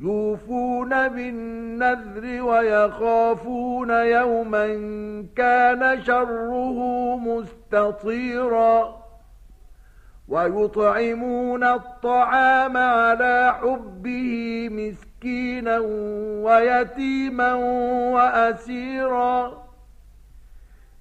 يوفون 0.00 1.08
بالنذر 1.08 2.42
ويخافون 2.42 3.90
يوما 3.90 4.66
كان 5.36 6.02
شره 6.04 6.78
مستطيرا 7.16 9.00
ويطعمون 10.28 11.64
الطعام 11.64 12.76
على 12.76 13.54
حبه 13.60 14.68
مسكينا 14.72 15.78
ويتيما 16.44 17.54
وأسيرا 18.14 19.69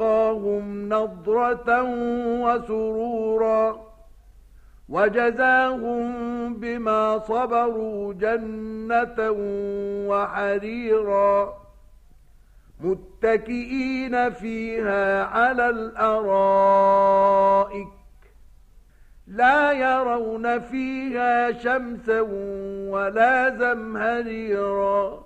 وَلَقَّاهُمْ 0.00 0.88
نَضْرَةً 0.88 1.82
وَسُرُورًا 2.42 3.86
وَجَزَاهُم 4.88 6.54
بِمَا 6.54 7.18
صَبَرُوا 7.18 8.12
جَنَّةً 8.12 9.30
وَحَرِيرًا 10.08 11.54
مُتَّكِئِينَ 12.80 14.30
فِيهَا 14.30 15.24
عَلَى 15.24 15.68
الْأَرَائِكِ 15.70 16.86
لا 19.26 19.72
يرون 19.72 20.60
فيها 20.60 21.52
شمسا 21.52 22.20
ولا 22.90 23.56
زمهريرا 23.58 25.25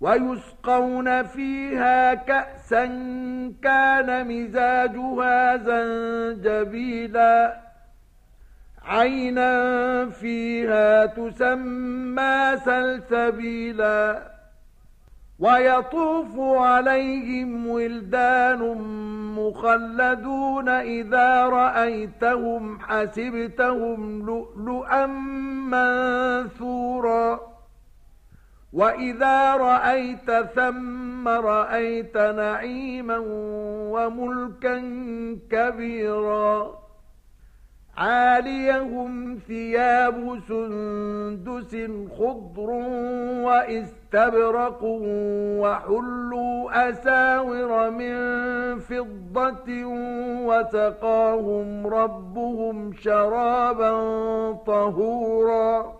ويسقون 0.00 1.22
فيها 1.22 2.14
كأسا 2.14 2.86
كان 3.62 4.28
مزاجها 4.28 5.56
زنجبيلا. 5.56 7.60
عينا 8.84 10.10
فيها 10.10 11.06
تسمى 11.06 12.56
سلسبيلا. 12.64 14.22
ويطوف 15.38 16.38
عليهم 16.38 17.66
ولدان 17.66 18.58
مخلدون 19.38 20.68
إذا 20.68 21.46
رأيتهم 21.46 22.80
حسبتهم 22.80 24.26
لؤلؤا 24.26 25.06
منثورا. 26.46 27.49
وَإِذَا 28.72 29.54
رَأَيْتَ 29.56 30.30
ثَمَّ 30.54 31.28
رَأَيْتَ 31.28 32.16
نَعِيمًا 32.16 33.18
وَمُلْكًا 33.90 34.76
كَبِيرًا 35.50 36.80
عَالِيَهُمْ 37.96 39.38
ثِيَابُ 39.46 40.38
سُندُسٍ 40.48 41.76
خُضْرٌ 42.18 42.70
وَإِسْتَبْرَقٌ 43.44 44.80
وَحُلُّوا 45.62 46.88
أَسَاوِرَ 46.90 47.90
مِن 47.90 48.14
فِضَّةٍ 48.78 49.84
وَسَقَاهُمْ 50.46 51.86
رَبُّهُمْ 51.86 52.92
شَرَابًا 52.92 53.92
طَهُورًا 54.52 55.99